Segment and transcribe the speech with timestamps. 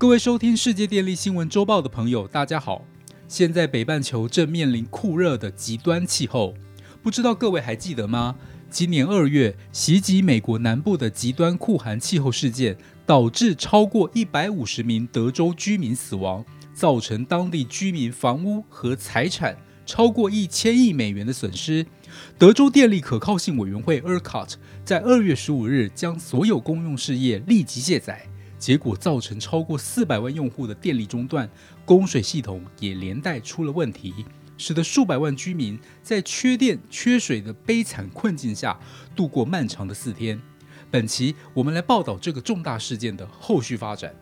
[0.00, 2.84] 各位收听世界电力新闻周报的朋友，大家好。
[3.26, 6.54] 现在北半球正面临酷热的极端气候，
[7.02, 8.36] 不知道各位还记得吗？
[8.70, 21.84] 今年二月袭击美国南部的极端酷寒气候事件，导致超过一百五十名德州居民死亡，造成当地居民房屋和财产超过一千亿美元的损失。
[22.38, 24.52] 德州电力可靠性委员会 （ERCOT）
[24.84, 28.24] 在二月十五日将所有公用事业立即卸载。
[28.58, 31.48] 结果造成超过四百万用户的电力中断，
[31.84, 34.12] 供水系统也连带出了问题，
[34.56, 38.78] 使得数百万居民在缺电缺水的悲惨困境下
[39.14, 40.40] 度过漫长的四天。
[40.90, 44.12] 本期我们来报道这个重大事件的后续发展。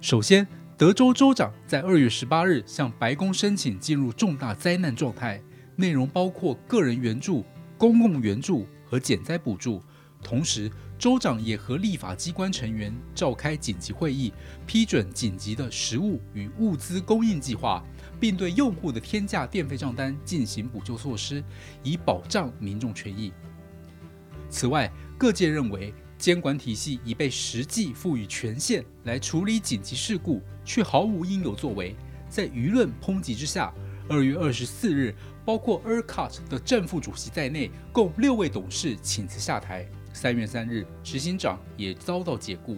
[0.00, 0.46] 首先，
[0.78, 5.42] 德州州长在二月十八日向白宫申请进入重大灾难状态，
[5.76, 7.44] 内容包括个人援助、
[7.76, 9.82] 公共援助和减灾补助，
[10.22, 10.70] 同时。
[11.02, 14.32] 州长也和立法机关成员召开紧急会议，
[14.64, 17.84] 批准紧急的食物与物资供应计划，
[18.20, 21.42] 并对用户的天价电费账单进行补救措施，
[21.82, 23.32] 以保障民众权益。
[24.48, 31.96] 此外，各界认为监管体系已被实际赋予权限来处理紧急事故，却毫无应有作为。
[32.28, 33.74] 在舆论抨击之下，
[34.08, 35.12] 二月二十四日，
[35.44, 39.84] 包括 ERCOT 的正副主席在内，共六位董事请辞下台。
[40.12, 42.76] 三月三日，执行长也遭到解雇。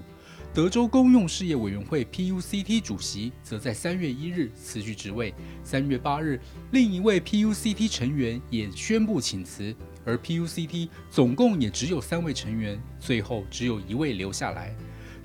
[0.52, 5.34] 德州公用事业委员会 （PUCT） 主席则在三月一日辞去职位。
[5.64, 6.40] 三月八日，
[6.70, 9.74] 另一位 PUCT 成员也宣布请辞。
[10.04, 14.76] 而 PUCT 总共也只有三位成员，最后只有一位留下来。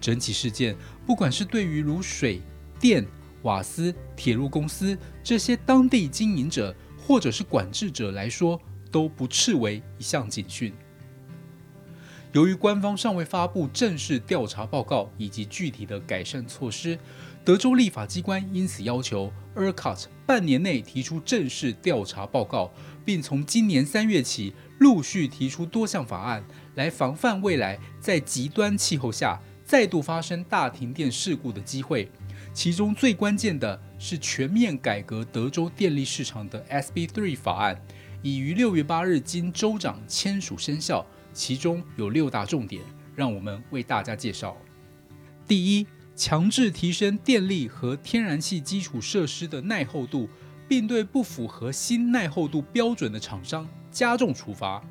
[0.01, 2.41] 整起事件，不管是对于如水
[2.79, 3.05] 电、
[3.43, 10.73] 瓦斯、铁路公司这些当地经营者，或者是管制者来说，都不斥为一项警讯。
[12.31, 16.97] 由于官方尚未发布正式调查报告以及具体的改善措施，
[17.43, 22.71] 德州立法机关因此要求 ERCOT 半年内提出正式调查报告，
[23.03, 26.45] 并从今年三月起陆续提出多项法案，
[26.75, 32.11] 来防范未来在极端气候下再度发生大停电事故的机会。
[32.53, 37.81] 其中最关键的是全面改革德州电力市场的 SB3 法案，
[38.21, 41.03] 已于六月八日经州长签署生效。
[41.39, 42.83] 其中有六大重点，
[43.15, 44.57] 让我们为大家介绍。
[45.47, 50.27] 第一，强制提升电力和天然气基础设施的耐候度，
[50.67, 54.83] 并对不符合新耐候度标准的厂商加重处罚。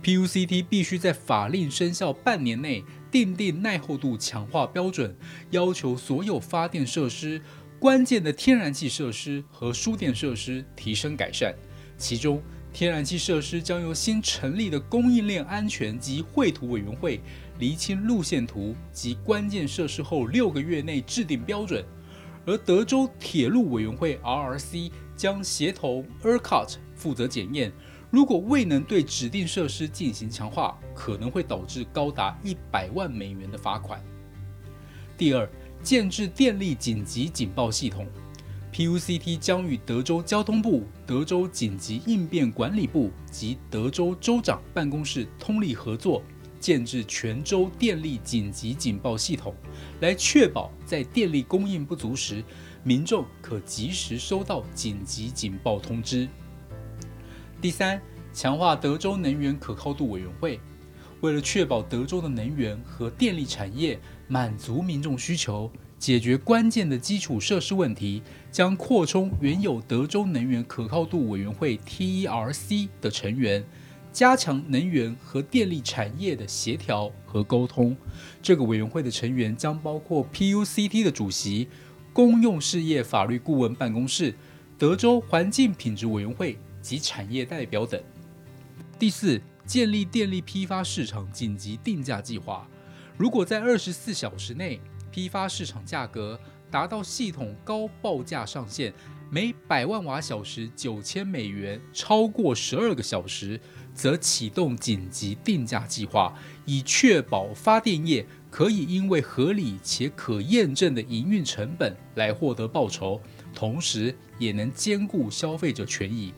[0.00, 5.16] PUCT 必须在法令生效半年内订定耐候度强化标准，
[5.50, 7.42] 要求所有发电设施、
[7.80, 11.52] 关键的天然气设施和输电设施提升改善。
[11.98, 12.40] 其中，
[12.72, 17.20] 天然气设施将由新成立的供应链安全及绘图委员会
[17.58, 21.84] 厘清路线图及关键设施后六个月内制定标准，
[22.46, 27.72] 而德州铁路委员会 （RRC） 将协同 ERCOT 负责检验。
[28.08, 34.02] 如果未能对指定设施进行强化，可能会导致高达一百万美元的罚款。
[35.18, 35.48] 第二，
[35.82, 38.06] 建制电力紧急警报系统。
[38.72, 46.22] PUCT 将与德州交通部、德州紧急应变管理部及德州州长办公室通力合作，
[46.60, 49.54] 建制全州电力紧急警报系统，
[50.00, 52.44] 来确保在电力供应不足时，
[52.84, 56.28] 民众可及时收到紧急警报通知。
[57.60, 58.00] 第三，
[58.32, 60.60] 强化德州能源可靠度委员会，
[61.22, 63.98] 为了确保德州的能源和电力产业
[64.28, 65.68] 满足民众需求。
[66.00, 73.62] 解决关键的基础设施问题，将扩充原有德州能源可靠度委员会 （TERC） 的成员，
[74.10, 77.94] 加强能源和电力产业的协调和沟通。
[78.40, 81.68] 这个委员会的成员将包括 PUCT 的主席、
[82.14, 84.34] 公用事业法律顾问办公室、
[84.78, 88.02] 德州环境品质委员会及产业代表等。
[88.98, 92.66] 第四，建立电力批发市场紧急定价计划。
[93.18, 96.38] 如果在二十四小时内，批发市场价格
[96.70, 98.92] 达到系统高报价上限，
[99.30, 103.60] 每百万瓦小时九千美元，超过十二个小时，
[103.94, 106.34] 则启动紧急定价计划，
[106.64, 113.20] 以确保发电业可以因为合理且可验证的营运成本来获得报酬，
[113.54, 116.32] 同时也能兼顾消费者权益。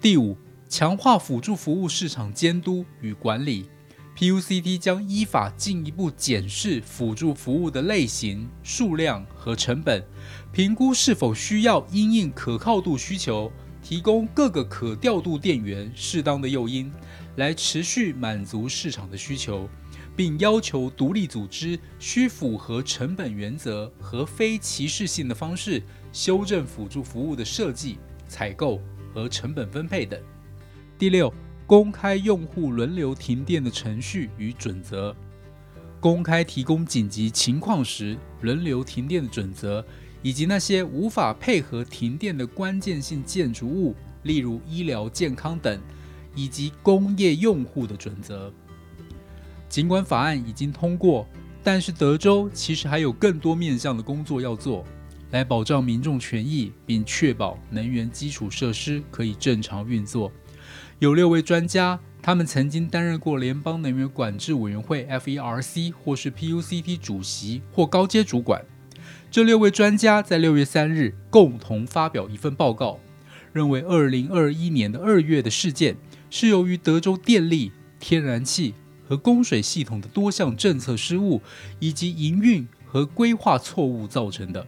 [0.00, 0.36] 第五，
[0.68, 3.68] 强化辅助服务市场监督与管理。
[4.18, 10.04] PUCT 将依法进一步检视辅助服务的类型、数量和成本，
[10.50, 13.48] 评估是否需要因应可靠度需求，
[13.80, 16.90] 提供各个可调度电源适当的诱因，
[17.36, 19.68] 来持续满足市场的需求，
[20.16, 25.80] 并要求独立组织需符合成本原则和非歧视性的方式
[26.12, 28.80] 修正辅助服务的设计、采购
[29.14, 30.20] 和成本分配等。
[30.98, 31.32] 第六，
[31.68, 35.14] 公开用户轮流停电的程序与准则，
[36.00, 39.84] 公开提供紧急情况时轮流停电的准则，
[40.22, 45.78] 以及那些无法配合停电的关键性建筑物，例如医疗健康等。
[46.34, 48.52] 以及工业用户的准则。
[49.68, 51.26] 尽管法案已经通过，
[51.64, 54.84] 但是德州其实还有更多面向的工作要做，
[55.32, 60.30] 来保障民众权益，并确保能源基础设施可以正常运作。
[61.00, 68.64] 有六位专家，他们曾经担任过联邦能源管制委员会 （FERC） 或是 PUCT 主席或高阶主管。
[69.30, 72.98] 这六位专家在六月三日共同发表一份报告，
[73.52, 75.96] 认为二零二一年的二月的事件。
[76.30, 77.70] 是由于德州电力、
[78.00, 78.74] 天然气
[79.08, 81.40] 和供水系统的多项政策失误，
[81.78, 84.66] 以及营运和规划错误造成的，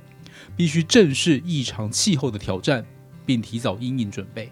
[0.56, 2.86] 必须正视异常气候的挑战，
[3.26, 4.50] 并提早应应准备。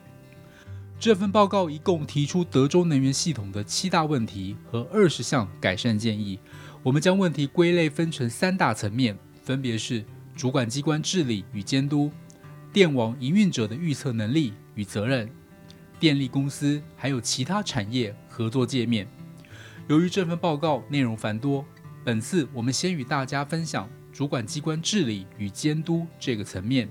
[1.00, 6.40] 这份报告一共提出德州能源系统的七大问题和二十项改善建议。
[6.82, 10.04] 我们将问题归类分成三大层面，分别是
[10.34, 12.10] 主管机关治理与监督、
[12.72, 15.30] 电网营运者的预测能力与责任。
[16.00, 19.06] 电力公司还有其他产业合作界面。
[19.86, 21.64] 由于这份报告内容繁多，
[22.04, 26.88] 本次我们先与大家分享主管机关治理与监督这个层面，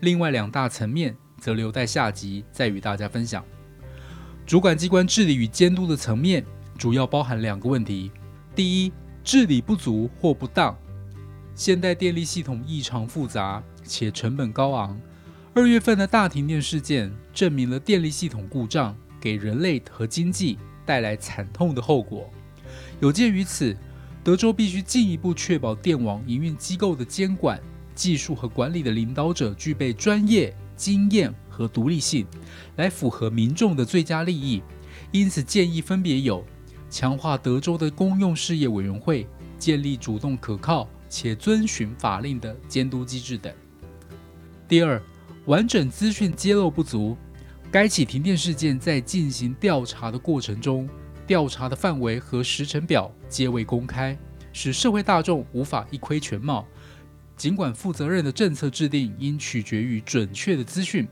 [0.00, 3.44] 另外两大层面则留待下集再与大家分享。
[4.46, 6.44] 主管机关治理与监督的层面
[6.76, 8.10] 主要包含两个问题：
[8.54, 8.92] 第一，
[9.22, 10.76] 治理不足或不当。
[11.54, 15.00] 现代电力系统异常复杂且成本高昂。
[15.54, 22.28] 二月份的大停电事件证明了电力系统故障给人类和经济带来惨痛的后果。
[23.00, 23.76] 有鉴于此，
[24.24, 27.60] 德州必须进一步确保电网营运机构的监管、
[27.94, 32.26] 技术和管理的领导者具备专业、经验和独立性，
[32.76, 34.62] 来符合民众的最佳利益。
[35.10, 36.44] 因此，建议分别有：
[36.90, 39.26] 强化德州的公用事业委员会，
[39.58, 43.52] 建立主动可靠且遵循法令的监督机制等。
[44.68, 45.02] 第二。
[45.46, 47.14] 完整资讯揭露不足，
[47.70, 50.88] 该起停电事件在进行调查的过程中，
[51.26, 54.16] 调查的范围和时程表皆未公开，
[54.54, 56.66] 使社会大众无法一窥全貌。
[57.36, 61.06] 尽管负责任的政策制定应取决于准确的资讯，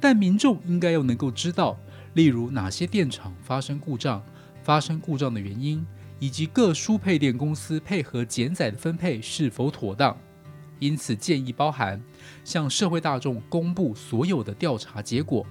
[0.00, 1.78] 但民众应该要能够知道，
[2.14, 4.22] 例如哪些电厂发生故障、
[4.62, 5.84] 发生故障的原因，
[6.20, 10.16] 以及各输配电公司配合减载的分配是否妥当。
[10.78, 12.00] 因此，建议包含
[12.44, 15.46] 向社会大众公布所有的调查结果，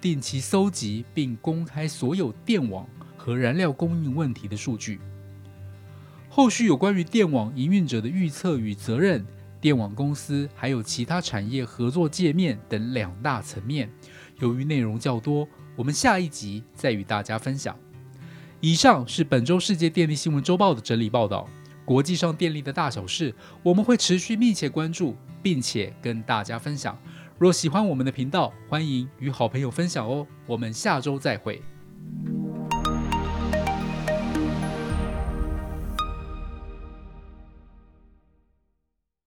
[0.00, 5.00] 定期搜集并公开所有电网和燃料供应问题的数据。
[6.28, 9.26] 后续有关于电网营运者的预测与责任、
[9.60, 13.90] 电网公司还有其他产业合作界面等两大层面。
[14.38, 15.46] 由于内容较多，
[15.76, 17.76] 我们下一集再与大家分享。
[18.60, 21.48] 以上是本周世界电力新闻周报的整理报道。
[21.84, 26.96] 国际上电力的大小事，我们会持续密切关注，并且跟大家分享。
[27.36, 30.26] 若喜欢我们的频道，欢迎与好朋友分享哦。
[30.46, 31.60] 我们下周再会。